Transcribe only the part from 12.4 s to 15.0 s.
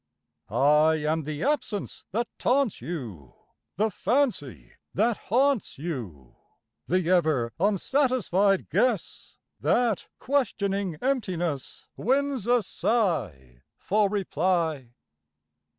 a sigh for reply.